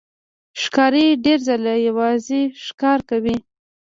ښکاري 0.61 1.05
ډېر 1.25 1.39
ځله 1.47 1.73
یوازې 1.87 2.41
ښکار 2.65 2.99
کوي. 3.09 3.35